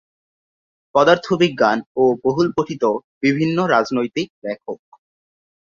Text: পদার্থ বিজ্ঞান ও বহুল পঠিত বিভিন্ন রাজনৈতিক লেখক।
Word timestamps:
পদার্থ 0.95 1.25
বিজ্ঞান 1.41 1.77
ও 1.95 2.03
বহুল 2.23 2.47
পঠিত 2.57 2.83
বিভিন্ন 3.23 3.57
রাজনৈতিক 3.67 4.27
লেখক। 4.43 4.79